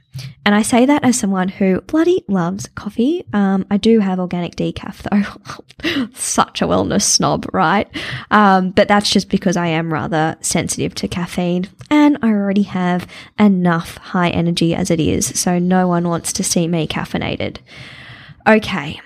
And 0.44 0.54
I 0.54 0.62
say 0.62 0.86
that 0.86 1.04
as 1.04 1.18
someone 1.18 1.48
who 1.48 1.80
bloody 1.82 2.24
loves 2.26 2.68
coffee. 2.74 3.24
Um, 3.32 3.66
I 3.70 3.76
do 3.76 4.00
have 4.00 4.18
organic 4.18 4.56
decaf 4.56 5.02
though. 5.82 6.08
Such 6.14 6.62
a 6.62 6.66
wellness 6.66 7.02
snob, 7.02 7.46
right? 7.52 7.88
Um, 8.30 8.70
but 8.70 8.88
that's 8.88 9.10
just 9.10 9.28
because 9.28 9.56
I 9.56 9.66
am 9.66 9.92
rather 9.92 10.36
sensitive 10.40 10.94
to 10.96 11.08
caffeine 11.08 11.68
and 11.90 12.18
I 12.22 12.28
already 12.30 12.62
have 12.62 13.06
enough 13.38 13.98
high 13.98 14.30
energy 14.30 14.74
as 14.74 14.90
it 14.90 15.00
is. 15.00 15.38
So 15.38 15.58
no 15.58 15.86
one 15.86 16.08
wants 16.08 16.32
to 16.34 16.42
see 16.42 16.66
me 16.66 16.86
caffeinated. 16.86 17.58
Okay. 18.46 19.00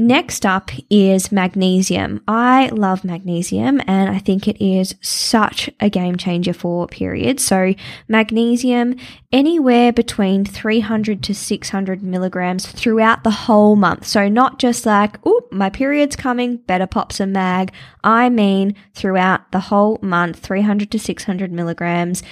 Next 0.00 0.46
up 0.46 0.70
is 0.88 1.32
magnesium. 1.32 2.22
I 2.28 2.68
love 2.68 3.02
magnesium 3.02 3.82
and 3.88 4.08
I 4.08 4.20
think 4.20 4.46
it 4.46 4.64
is 4.64 4.94
such 5.00 5.68
a 5.80 5.90
game 5.90 6.14
changer 6.14 6.52
for 6.52 6.86
periods. 6.86 7.44
So, 7.44 7.74
magnesium 8.06 8.94
anywhere 9.32 9.92
between 9.92 10.44
300 10.44 11.20
to 11.24 11.34
600 11.34 12.00
milligrams 12.00 12.64
throughout 12.64 13.24
the 13.24 13.32
whole 13.32 13.74
month. 13.74 14.06
So, 14.06 14.28
not 14.28 14.60
just 14.60 14.86
like, 14.86 15.16
oh, 15.26 15.42
my 15.50 15.68
period's 15.68 16.14
coming, 16.14 16.58
better 16.58 16.86
pop 16.86 17.12
some 17.12 17.32
mag. 17.32 17.72
I 18.04 18.28
mean, 18.28 18.76
throughout 18.94 19.50
the 19.50 19.58
whole 19.58 19.98
month, 20.00 20.38
300 20.38 20.92
to 20.92 20.98
600 21.00 21.50
milligrams. 21.50 22.22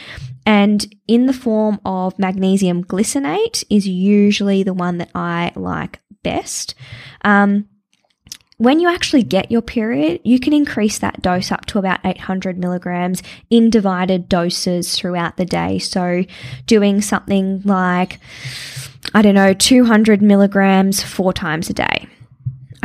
And 0.47 0.87
in 1.09 1.27
the 1.27 1.33
form 1.33 1.81
of 1.85 2.19
magnesium 2.19 2.85
glycinate 2.85 3.65
is 3.69 3.87
usually 3.87 4.63
the 4.63 4.73
one 4.73 4.99
that 4.99 5.11
I 5.15 5.53
like 5.57 6.01
best. 6.23 6.75
Um, 7.23 7.69
when 8.59 8.81
you 8.81 8.89
actually 8.89 9.23
get 9.23 9.51
your 9.51 9.61
period, 9.61 10.21
you 10.25 10.41
can 10.41 10.55
increase 10.55 10.99
that 10.99 11.21
dose 11.21 11.53
up 11.53 11.67
to 11.67 11.79
about 11.79 12.01
800 12.05 12.57
milligrams 12.57 13.23
in 13.51 13.69
divided 13.69 14.29
doses 14.29 14.97
throughout 14.97 15.37
the 15.37 15.45
day. 15.45 15.79
So, 15.79 16.25
doing 16.65 17.03
something 17.03 17.61
like, 17.65 18.19
I 19.13 19.21
don't 19.21 19.35
know, 19.35 19.53
200 19.53 20.23
milligrams 20.23 21.03
four 21.03 21.35
times 21.35 21.69
a 21.69 21.75
day. 21.75 22.09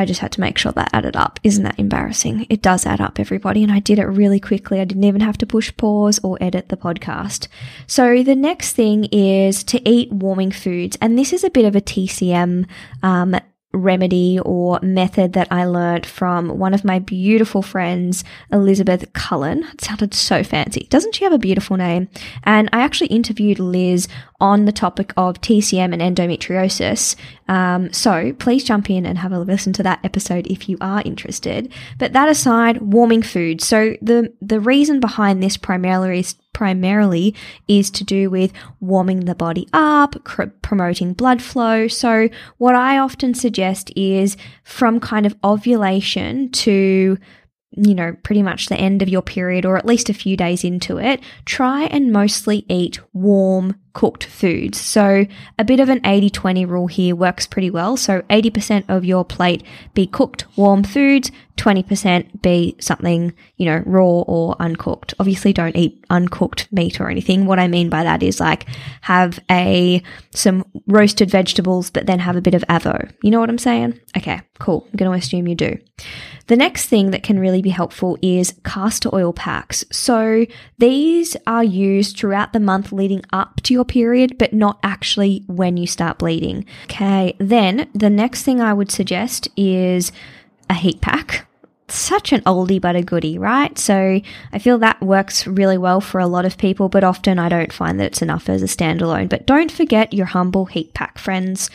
I 0.01 0.05
just 0.05 0.19
had 0.19 0.31
to 0.31 0.41
make 0.41 0.57
sure 0.57 0.71
that 0.71 0.89
added 0.93 1.15
up. 1.15 1.39
Isn't 1.43 1.63
that 1.63 1.77
embarrassing? 1.77 2.47
It 2.49 2.63
does 2.63 2.87
add 2.87 2.99
up, 2.99 3.19
everybody. 3.19 3.61
And 3.61 3.71
I 3.71 3.79
did 3.79 3.99
it 3.99 4.05
really 4.05 4.39
quickly. 4.39 4.81
I 4.81 4.85
didn't 4.85 5.03
even 5.03 5.21
have 5.21 5.37
to 5.37 5.45
push 5.45 5.71
pause 5.77 6.19
or 6.23 6.39
edit 6.41 6.69
the 6.69 6.77
podcast. 6.77 7.47
So 7.85 8.23
the 8.23 8.35
next 8.35 8.73
thing 8.73 9.05
is 9.05 9.63
to 9.65 9.87
eat 9.87 10.11
warming 10.11 10.51
foods. 10.51 10.97
And 10.99 11.19
this 11.19 11.33
is 11.33 11.43
a 11.43 11.51
bit 11.51 11.65
of 11.65 11.75
a 11.75 11.81
TCM 11.81 12.65
um, 13.03 13.35
remedy 13.73 14.39
or 14.39 14.79
method 14.81 15.33
that 15.33 15.47
I 15.51 15.65
learned 15.65 16.05
from 16.05 16.57
one 16.57 16.73
of 16.73 16.83
my 16.83 16.99
beautiful 16.99 17.61
friends, 17.61 18.23
Elizabeth 18.51 19.11
Cullen. 19.13 19.63
It 19.73 19.81
sounded 19.81 20.13
so 20.13 20.43
fancy. 20.43 20.87
Doesn't 20.89 21.15
she 21.15 21.23
have 21.23 21.33
a 21.33 21.37
beautiful 21.37 21.77
name? 21.77 22.09
And 22.43 22.69
I 22.73 22.81
actually 22.81 23.07
interviewed 23.07 23.59
Liz 23.59 24.07
on 24.39 24.65
the 24.65 24.71
topic 24.71 25.13
of 25.15 25.39
TCM 25.41 25.93
and 25.93 26.01
endometriosis. 26.01 27.15
Um, 27.47 27.93
so 27.93 28.33
please 28.33 28.63
jump 28.63 28.89
in 28.89 29.05
and 29.05 29.19
have 29.19 29.31
a 29.31 29.39
listen 29.39 29.73
to 29.73 29.83
that 29.83 29.99
episode 30.03 30.47
if 30.47 30.67
you 30.67 30.77
are 30.81 31.01
interested. 31.05 31.71
But 31.97 32.13
that 32.13 32.29
aside, 32.29 32.81
warming 32.81 33.21
food. 33.21 33.61
So 33.61 33.95
the 34.01 34.33
the 34.41 34.59
reason 34.59 34.99
behind 34.99 35.41
this 35.41 35.57
primarily 35.57 36.19
is 36.19 36.35
primarily 36.53 37.35
is 37.67 37.89
to 37.91 38.03
do 38.03 38.29
with 38.29 38.51
warming 38.79 39.21
the 39.21 39.35
body 39.35 39.67
up, 39.73 40.15
promoting 40.61 41.13
blood 41.13 41.41
flow. 41.41 41.87
So 41.87 42.29
what 42.57 42.75
I 42.75 42.97
often 42.97 43.33
suggest 43.33 43.91
is 43.95 44.37
from 44.63 44.99
kind 44.99 45.25
of 45.25 45.35
ovulation 45.43 46.51
to 46.51 47.17
you 47.73 47.95
know, 47.95 48.13
pretty 48.23 48.43
much 48.43 48.67
the 48.67 48.75
end 48.75 49.01
of 49.01 49.07
your 49.07 49.21
period 49.21 49.65
or 49.65 49.77
at 49.77 49.85
least 49.85 50.09
a 50.09 50.13
few 50.13 50.35
days 50.35 50.63
into 50.63 50.97
it, 50.97 51.21
try 51.45 51.83
and 51.83 52.11
mostly 52.11 52.65
eat 52.67 52.99
warm 53.13 53.79
cooked 53.93 54.23
foods. 54.23 54.79
So 54.79 55.25
a 55.57 55.63
bit 55.63 55.79
of 55.79 55.89
an 55.89 56.01
80-20 56.01 56.67
rule 56.67 56.87
here 56.87 57.15
works 57.15 57.45
pretty 57.45 57.69
well. 57.69 57.97
So 57.97 58.21
80% 58.23 58.85
of 58.87 59.05
your 59.05 59.25
plate 59.25 59.63
be 59.93 60.07
cooked 60.07 60.45
warm 60.57 60.83
foods, 60.83 61.31
20% 61.57 62.41
be 62.41 62.75
something, 62.79 63.33
you 63.57 63.65
know, 63.65 63.83
raw 63.85 64.21
or 64.21 64.55
uncooked. 64.59 65.13
Obviously 65.19 65.53
don't 65.53 65.75
eat 65.75 66.03
uncooked 66.09 66.71
meat 66.71 66.99
or 66.99 67.09
anything. 67.09 67.45
What 67.45 67.59
I 67.59 67.67
mean 67.67 67.89
by 67.89 68.03
that 68.03 68.23
is 68.23 68.39
like 68.39 68.65
have 69.01 69.39
a, 69.49 70.01
some 70.31 70.65
roasted 70.87 71.29
vegetables, 71.29 71.91
but 71.91 72.07
then 72.07 72.19
have 72.19 72.35
a 72.35 72.41
bit 72.41 72.55
of 72.55 72.63
avo. 72.63 73.11
You 73.21 73.31
know 73.31 73.39
what 73.39 73.49
I'm 73.49 73.57
saying? 73.57 73.99
Okay, 74.17 74.41
cool. 74.59 74.87
I'm 74.91 74.97
going 74.97 75.11
to 75.11 75.17
assume 75.17 75.47
you 75.47 75.55
do. 75.55 75.77
The 76.47 76.57
next 76.57 76.87
thing 76.87 77.11
that 77.11 77.23
can 77.23 77.39
really 77.39 77.61
be 77.61 77.69
helpful 77.69 78.17
is 78.21 78.55
castor 78.65 79.13
oil 79.13 79.31
packs. 79.31 79.85
So 79.91 80.45
these 80.79 81.37
are 81.47 81.63
used 81.63 82.17
throughout 82.17 82.53
the 82.53 82.59
month 82.59 82.91
leading 82.91 83.23
up 83.31 83.61
to 83.63 83.73
your 83.73 83.80
period, 83.85 84.37
but 84.37 84.53
not 84.53 84.79
actually 84.83 85.43
when 85.47 85.77
you 85.77 85.87
start 85.87 86.19
bleeding. 86.19 86.65
Okay, 86.85 87.35
then 87.39 87.89
the 87.93 88.09
next 88.09 88.43
thing 88.43 88.61
I 88.61 88.73
would 88.73 88.91
suggest 88.91 89.47
is 89.55 90.11
a 90.69 90.73
heat 90.73 91.01
pack 91.01 91.47
such 91.93 92.31
an 92.31 92.41
oldie 92.41 92.81
but 92.81 92.95
a 92.95 93.01
goodie, 93.01 93.37
right? 93.37 93.77
So 93.77 94.21
I 94.53 94.59
feel 94.59 94.77
that 94.79 95.01
works 95.01 95.45
really 95.45 95.77
well 95.77 96.01
for 96.01 96.19
a 96.19 96.27
lot 96.27 96.45
of 96.45 96.57
people, 96.57 96.89
but 96.89 97.03
often 97.03 97.39
I 97.39 97.49
don't 97.49 97.73
find 97.73 97.99
that 97.99 98.05
it's 98.05 98.21
enough 98.21 98.49
as 98.49 98.61
a 98.61 98.65
standalone. 98.65 99.29
But 99.29 99.45
don't 99.45 99.71
forget 99.71 100.13
your 100.13 100.27
humble 100.27 100.65
heat 100.65 100.93
pack, 100.93 101.17
friends. 101.17 101.69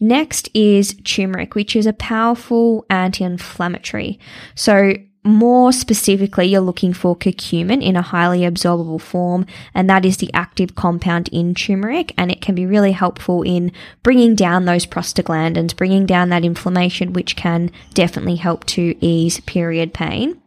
Next 0.00 0.48
is 0.54 0.96
turmeric, 1.04 1.54
which 1.54 1.74
is 1.74 1.86
a 1.86 1.92
powerful 1.92 2.86
anti 2.88 3.24
inflammatory. 3.24 4.18
So, 4.54 4.94
more 5.24 5.72
specifically, 5.72 6.46
you're 6.46 6.60
looking 6.60 6.92
for 6.92 7.16
curcumin 7.16 7.82
in 7.82 7.96
a 7.96 8.02
highly 8.02 8.40
absorbable 8.40 9.00
form, 9.00 9.46
and 9.74 9.88
that 9.90 10.04
is 10.04 10.18
the 10.18 10.30
active 10.32 10.74
compound 10.74 11.28
in 11.28 11.54
turmeric, 11.54 12.12
and 12.16 12.30
it 12.30 12.40
can 12.40 12.54
be 12.54 12.66
really 12.66 12.92
helpful 12.92 13.42
in 13.42 13.72
bringing 14.02 14.34
down 14.34 14.64
those 14.64 14.86
prostaglandins, 14.86 15.76
bringing 15.76 16.06
down 16.06 16.28
that 16.28 16.44
inflammation, 16.44 17.12
which 17.12 17.36
can 17.36 17.70
definitely 17.94 18.36
help 18.36 18.64
to 18.66 18.94
ease 19.04 19.40
period 19.40 19.92
pain. 19.92 20.40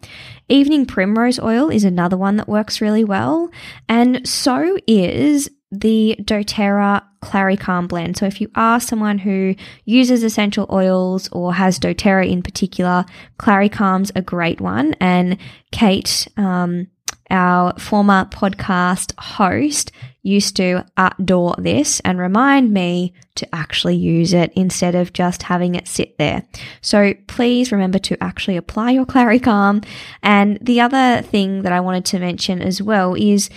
Evening 0.50 0.86
primrose 0.86 1.40
oil 1.40 1.70
is 1.70 1.84
another 1.84 2.18
one 2.18 2.38
that 2.38 2.50
works 2.50 2.82
really 2.82 3.04
well, 3.04 3.50
and 3.88 4.28
so 4.28 4.78
is 4.88 5.50
the 5.72 6.16
doTERRA 6.22 7.04
ClaryCalm 7.22 7.88
blend. 7.88 8.18
So 8.18 8.26
if 8.26 8.42
you 8.42 8.50
are 8.56 8.80
someone 8.80 9.20
who 9.20 9.56
uses 9.86 10.24
essential 10.24 10.68
oils 10.72 11.30
or 11.32 11.54
has 11.54 11.80
doTERRA 11.80 12.30
in 12.30 12.42
particular, 12.42 13.06
ClaryCalm's 13.40 14.12
a 14.16 14.22
great 14.22 14.60
one. 14.60 14.96
And 15.00 15.38
Kate, 15.72 16.28
um, 16.38 16.88
our 17.30 17.78
former 17.80 18.26
podcast 18.26 19.14
host, 19.18 19.92
used 20.24 20.56
to 20.56 20.86
adore 20.98 21.56
this 21.58 22.00
and 22.02 22.20
remind 22.20 22.72
me 22.72 23.14
to 23.36 23.56
actually 23.56 23.96
use 23.96 24.34
it 24.34 24.52
instead 24.56 24.94
of 24.94 25.14
just 25.14 25.42
having 25.44 25.74
it 25.76 25.88
sit 25.88 26.18
there. 26.18 26.44
So 26.82 27.14
please 27.28 27.72
remember 27.72 27.98
to 28.00 28.22
actually 28.24 28.58
apply 28.58 28.92
your 28.92 29.06
ClaryCalm. 29.06 29.86
And 30.22 30.60
the 30.62 30.82
other 30.82 31.24
thing 31.24 31.64
that 31.64 31.72
I 31.72 31.80
wanted 31.80 32.06
to 32.06 32.20
mention 32.20 32.62
as 32.62 32.82
well 32.82 33.16
is 33.16 33.50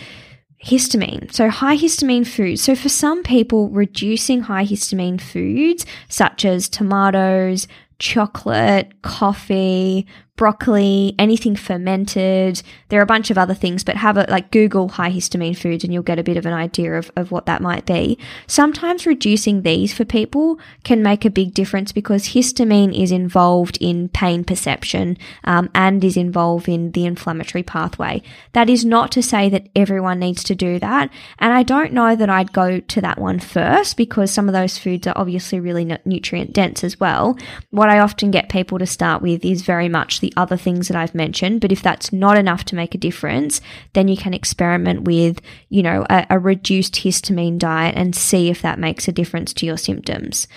histamine. 0.64 1.32
So, 1.32 1.48
high 1.48 1.76
histamine 1.76 2.26
foods. 2.26 2.62
So, 2.62 2.74
for 2.74 2.88
some 2.88 3.22
people, 3.22 3.68
reducing 3.70 4.42
high 4.42 4.64
histamine 4.64 5.20
foods 5.20 5.84
such 6.08 6.44
as 6.44 6.68
tomatoes, 6.68 7.68
chocolate, 7.98 9.02
coffee, 9.02 10.06
broccoli, 10.36 11.14
anything 11.16 11.54
fermented. 11.54 12.60
There 12.88 12.98
are 12.98 13.04
a 13.04 13.06
bunch 13.06 13.30
of 13.30 13.38
other 13.38 13.54
things, 13.54 13.84
but 13.84 13.96
have 13.96 14.16
a 14.16 14.26
like 14.28 14.50
Google 14.50 14.88
high 14.88 15.10
histamine 15.12 15.56
foods 15.56 15.84
and 15.84 15.92
you'll 15.92 16.02
get 16.02 16.18
a 16.18 16.24
bit 16.24 16.36
of 16.36 16.44
an 16.44 16.52
idea 16.52 16.94
of, 16.94 17.10
of 17.14 17.30
what 17.30 17.46
that 17.46 17.62
might 17.62 17.86
be. 17.86 18.18
Sometimes 18.48 19.06
reducing 19.06 19.62
these 19.62 19.94
for 19.94 20.04
people 20.04 20.58
can 20.82 21.02
make 21.02 21.24
a 21.24 21.30
big 21.30 21.54
difference 21.54 21.92
because 21.92 22.28
histamine 22.28 23.00
is 23.00 23.12
involved 23.12 23.78
in 23.80 24.08
pain 24.08 24.42
perception 24.42 25.16
um, 25.44 25.70
and 25.72 26.02
is 26.02 26.16
involved 26.16 26.68
in 26.68 26.90
the 26.92 27.06
inflammatory 27.06 27.62
pathway. 27.62 28.20
That 28.52 28.68
is 28.68 28.84
not 28.84 29.12
to 29.12 29.22
say 29.22 29.48
that 29.50 29.68
everyone 29.76 30.18
needs 30.18 30.42
to 30.44 30.56
do 30.56 30.80
that. 30.80 31.10
And 31.38 31.52
I 31.52 31.62
don't 31.62 31.92
know 31.92 32.16
that 32.16 32.28
I'd 32.28 32.52
go 32.52 32.80
to 32.80 33.00
that 33.00 33.18
one 33.18 33.38
first 33.38 33.96
because 33.96 34.32
some 34.32 34.48
of 34.48 34.52
those 34.52 34.78
foods 34.78 35.06
are 35.06 35.16
obviously 35.16 35.60
really 35.60 35.96
nutrient 36.04 36.52
dense 36.52 36.82
as 36.82 36.98
well. 36.98 37.38
What 37.70 37.88
I 37.88 38.00
often 38.00 38.32
get 38.32 38.48
people 38.48 38.80
to 38.80 38.86
start 38.86 39.22
with 39.22 39.44
is 39.44 39.62
very 39.62 39.88
much 39.88 40.23
the 40.24 40.32
other 40.38 40.56
things 40.56 40.88
that 40.88 40.96
I've 40.96 41.14
mentioned. 41.14 41.60
But 41.60 41.70
if 41.70 41.82
that's 41.82 42.14
not 42.14 42.38
enough 42.38 42.64
to 42.64 42.74
make 42.74 42.94
a 42.94 42.98
difference, 42.98 43.60
then 43.92 44.08
you 44.08 44.16
can 44.16 44.32
experiment 44.32 45.02
with, 45.02 45.42
you 45.68 45.82
know, 45.82 46.06
a, 46.08 46.26
a 46.30 46.38
reduced 46.38 46.94
histamine 46.94 47.58
diet 47.58 47.94
and 47.94 48.16
see 48.16 48.48
if 48.48 48.62
that 48.62 48.78
makes 48.78 49.06
a 49.06 49.12
difference 49.12 49.52
to 49.52 49.66
your 49.66 49.76
symptoms. 49.76 50.48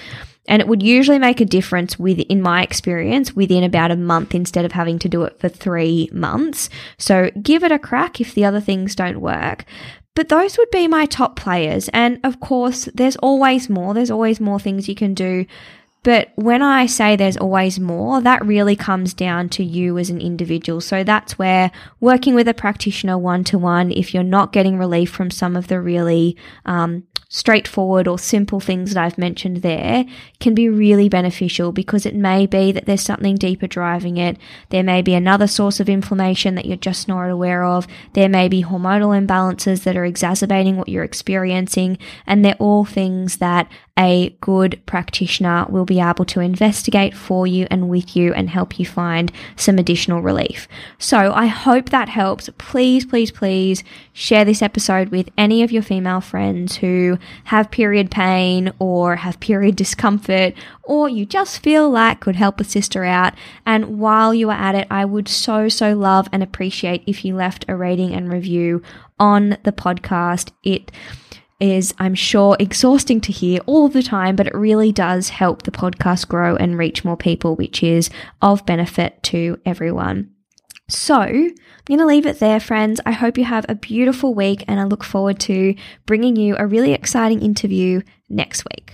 And 0.48 0.62
it 0.62 0.70
would 0.70 0.82
usually 0.82 1.20
make 1.20 1.42
a 1.42 1.46
difference 1.46 2.00
with, 2.00 2.20
in 2.20 2.42
my 2.42 2.64
experience, 2.64 3.36
within 3.36 3.66
about 3.66 3.92
a 3.92 3.98
month 3.98 4.34
instead 4.34 4.64
of 4.64 4.72
having 4.72 4.98
to 5.00 5.10
do 5.10 5.24
it 5.24 5.38
for 5.38 5.50
three 5.50 6.10
months. 6.14 6.70
So 6.98 7.30
give 7.44 7.66
it 7.66 7.74
a 7.74 7.78
crack 7.80 8.22
if 8.22 8.34
the 8.34 8.46
other 8.46 8.62
things 8.62 8.96
don't 8.96 9.20
work. 9.20 9.66
But 10.16 10.30
those 10.30 10.58
would 10.58 10.72
be 10.72 10.88
my 10.88 11.06
top 11.06 11.36
players. 11.36 11.90
And 11.90 12.22
of 12.24 12.40
course, 12.40 12.86
there's 12.94 13.18
always 13.18 13.70
more. 13.70 13.94
There's 13.94 14.10
always 14.10 14.40
more 14.40 14.60
things 14.62 14.88
you 14.88 14.96
can 14.96 15.14
do. 15.14 15.46
But 16.04 16.32
when 16.36 16.62
I 16.62 16.86
say 16.86 17.16
there's 17.16 17.38
always 17.38 17.80
more, 17.80 18.22
that 18.22 18.46
really 18.46 18.76
comes 18.76 19.14
down 19.14 19.50
to 19.50 19.64
you 19.64 19.98
as 19.98 20.10
an 20.10 20.22
individual. 20.22 20.80
So 20.80 21.04
that's 21.04 21.38
where 21.38 21.72
working 22.00 22.34
with 22.34 22.48
a 22.48 22.54
practitioner 22.54 23.18
one 23.18 23.44
to 23.46 23.58
one, 23.58 23.92
if 23.92 24.14
you're 24.14 24.24
not 24.24 24.54
getting 24.54 24.78
relief 24.78 25.10
from 25.10 25.32
some 25.32 25.56
of 25.56 25.68
the 25.68 25.82
really 25.82 26.38
um, 26.66 27.04
straightforward 27.30 28.08
or 28.08 28.18
simple 28.18 28.60
things 28.60 28.94
that 28.94 29.04
I've 29.04 29.18
mentioned 29.18 29.58
there 29.58 30.06
can 30.40 30.54
be 30.54 30.70
really 30.70 31.10
beneficial 31.10 31.72
because 31.72 32.06
it 32.06 32.16
may 32.16 32.46
be 32.46 32.72
that 32.72 32.86
there's 32.86 33.02
something 33.02 33.36
deeper 33.36 33.68
driving 33.68 34.18
it. 34.18 34.38
There 34.70 34.84
may 34.84 35.02
be 35.02 35.14
another 35.14 35.48
source 35.48 35.80
of 35.80 35.90
inflammation 35.90 36.56
that 36.56 36.66
you're 36.66 36.78
just 36.78 37.08
not 37.08 37.30
aware 37.30 37.64
of. 37.64 37.88
There 38.14 38.30
may 38.30 38.48
be 38.48 38.64
hormonal 38.64 39.18
imbalances 39.20 39.84
that 39.84 39.98
are 39.98 40.06
exacerbating 40.06 40.78
what 40.78 40.90
you're 40.90 41.04
experiencing. 41.04 41.98
And 42.26 42.46
they're 42.46 42.56
all 42.60 42.86
things 42.86 43.38
that 43.38 43.70
a 44.00 44.30
good 44.42 44.80
practitioner 44.86 45.66
will 45.70 45.86
be 45.88 46.00
able 46.00 46.26
to 46.26 46.40
investigate 46.40 47.16
for 47.16 47.48
you 47.48 47.66
and 47.72 47.90
with 47.90 48.16
you 48.16 48.34
and 48.34 48.50
help 48.50 48.80
you 48.80 48.86
find 48.86 49.32
some 49.56 49.80
additional 49.80 50.22
relief. 50.22 50.68
So 51.00 51.32
I 51.34 51.48
hope 51.48 51.90
that 51.90 52.10
helps. 52.10 52.50
Please, 52.58 53.06
please, 53.06 53.32
please 53.32 53.84
share 54.14 54.46
this 54.46 54.62
episode 54.62 55.10
with 55.10 55.30
any 55.38 55.64
of 55.64 55.72
your 55.72 55.82
female 55.82 56.22
friends 56.22 56.78
who 56.78 57.18
have 57.46 57.72
period 57.72 58.12
pain 58.12 58.72
or 58.78 59.16
have 59.16 59.40
period 59.40 59.76
discomfort 59.88 60.54
or 60.84 61.10
you 61.10 61.26
just 61.26 61.60
feel 61.64 61.90
like 61.90 62.20
could 62.20 62.36
help 62.36 62.60
a 62.60 62.64
sister 62.64 63.04
out. 63.04 63.34
And 63.66 64.00
while 64.00 64.34
you 64.34 64.50
are 64.50 64.58
at 64.58 64.76
it, 64.76 64.88
I 64.90 65.06
would 65.06 65.28
so, 65.28 65.70
so 65.70 65.94
love 65.94 66.28
and 66.32 66.42
appreciate 66.42 67.04
if 67.06 67.26
you 67.26 67.36
left 67.36 67.66
a 67.68 67.76
rating 67.76 68.14
and 68.14 68.32
review 68.32 68.82
on 69.20 69.58
the 69.64 69.72
podcast. 69.72 70.52
It 70.64 70.92
is, 71.60 71.94
I'm 71.98 72.16
sure, 72.16 72.56
exhausting 72.60 73.22
to 73.22 73.32
hear 73.32 73.60
all 73.66 73.88
the 73.90 74.04
time, 74.04 74.36
but 74.36 74.48
it 74.48 74.56
really 74.56 74.92
does 74.92 75.30
help 75.30 75.64
the 75.64 75.72
podcast 75.72 76.28
grow 76.28 76.56
and 76.56 76.78
reach 76.78 77.04
more 77.04 77.18
people, 77.18 77.56
which 77.56 77.82
is 77.84 78.10
of 78.42 78.66
benefit 78.66 79.22
to 79.24 79.60
everyone. 79.66 80.32
So, 80.90 81.16
I'm 81.16 81.56
going 81.86 82.00
to 82.00 82.06
leave 82.06 82.26
it 82.26 82.40
there, 82.40 82.60
friends. 82.60 83.02
I 83.06 83.12
hope 83.12 83.38
you 83.38 83.44
have 83.44 83.66
a 83.68 83.76
beautiful 83.76 84.34
week, 84.34 84.64
and 84.68 84.80
I 84.80 84.84
look 84.84 85.04
forward 85.04 85.40
to 85.42 85.76
bringing 86.06 86.36
you 86.36 86.56
a 86.58 86.68
really 86.68 86.94
exciting 86.94 87.42
interview 87.42 88.02
next 88.30 88.64
week. 88.66 88.94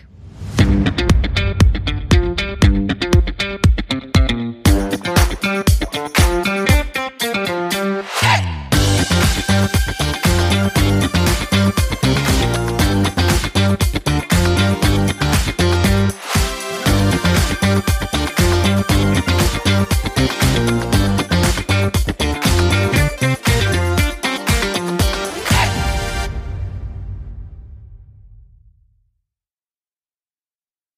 Hey! 8.20 8.54